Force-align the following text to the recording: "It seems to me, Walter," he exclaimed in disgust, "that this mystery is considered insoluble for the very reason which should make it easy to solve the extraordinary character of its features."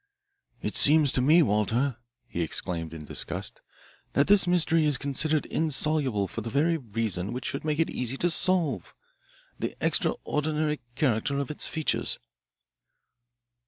"It 0.63 0.73
seems 0.75 1.11
to 1.11 1.21
me, 1.21 1.43
Walter," 1.43 1.97
he 2.27 2.41
exclaimed 2.41 2.91
in 2.91 3.05
disgust, 3.05 3.61
"that 4.13 4.25
this 4.25 4.47
mystery 4.47 4.83
is 4.85 4.97
considered 4.97 5.45
insoluble 5.45 6.27
for 6.27 6.41
the 6.41 6.49
very 6.49 6.75
reason 6.75 7.33
which 7.33 7.45
should 7.45 7.63
make 7.63 7.77
it 7.77 7.87
easy 7.91 8.17
to 8.17 8.29
solve 8.31 8.95
the 9.59 9.75
extraordinary 9.79 10.79
character 10.95 11.37
of 11.37 11.51
its 11.51 11.67
features." 11.67 12.17